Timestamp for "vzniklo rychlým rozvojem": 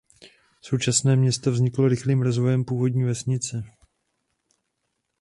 1.51-2.65